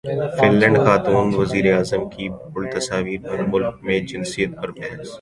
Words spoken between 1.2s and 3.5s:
وزیراعظم کی بولڈ تصاویر پر